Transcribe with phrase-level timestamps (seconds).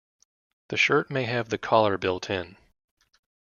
[0.69, 2.57] The shirt may have the collar built in.